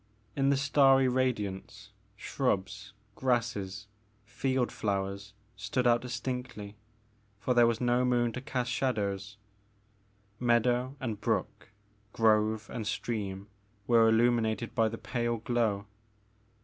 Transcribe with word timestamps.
In 0.35 0.49
the 0.49 0.57
starry 0.57 1.07
radiance. 1.07 1.91
66 1.93 1.93
The 1.93 1.93
Maker 1.93 1.99
of 2.01 2.05
Mootis. 2.07 2.23
shrubs, 2.65 2.93
grasses, 3.13 3.87
field 4.25 4.71
flowers, 4.71 5.33
stocxl 5.55 5.85
out 5.85 6.01
distinctly, 6.01 6.75
for 7.39 7.53
there 7.53 7.67
was 7.67 7.79
no 7.79 8.03
moon 8.03 8.31
to 8.33 8.41
cast 8.41 8.71
shadows. 8.71 9.37
Meadow 10.39 10.95
and 10.99 11.21
brook, 11.21 11.69
grove 12.13 12.67
and 12.73 12.87
stream, 12.87 13.45
were 13.85 14.09
illuminated 14.09 14.73
by 14.73 14.89
the 14.89 14.97
pale 14.97 15.37
glow. 15.37 15.85